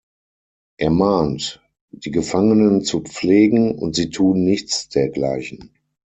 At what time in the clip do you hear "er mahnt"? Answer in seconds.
0.79-1.61